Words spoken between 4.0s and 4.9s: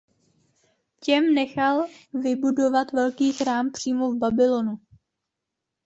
v Babylonu.